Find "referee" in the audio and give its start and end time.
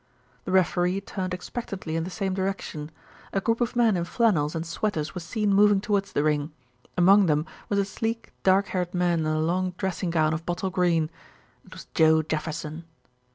0.51-1.01